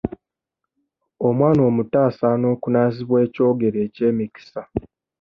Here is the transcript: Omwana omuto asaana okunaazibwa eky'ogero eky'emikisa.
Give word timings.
Omwana 1.27 1.61
omuto 1.69 1.97
asaana 2.09 2.45
okunaazibwa 2.53 3.17
eky'ogero 3.25 3.77
eky'emikisa. 3.87 4.61